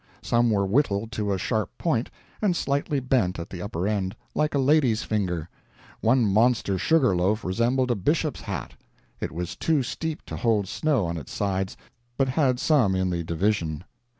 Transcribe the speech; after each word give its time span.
Some 0.23 0.49
were 0.49 0.65
whittled 0.65 1.11
to 1.11 1.31
a 1.31 1.37
sharp 1.37 1.77
point, 1.77 2.09
and 2.41 2.55
slightly 2.55 2.99
bent 2.99 3.37
at 3.37 3.51
the 3.51 3.61
upper 3.61 3.87
end, 3.87 4.15
like 4.33 4.55
a 4.55 4.57
lady's 4.57 5.03
finger; 5.03 5.47
one 5.99 6.25
monster 6.25 6.79
sugar 6.79 7.15
loaf 7.15 7.43
resembled 7.43 7.91
a 7.91 7.95
bishop's 7.95 8.41
hat; 8.41 8.73
it 9.19 9.31
was 9.31 9.55
too 9.55 9.83
steep 9.83 10.25
to 10.25 10.37
hold 10.37 10.67
snow 10.67 11.05
on 11.05 11.17
its 11.17 11.31
sides, 11.31 11.77
but 12.17 12.29
had 12.29 12.59
some 12.59 12.95
in 12.95 13.11
the 13.11 13.23
division. 13.23 13.83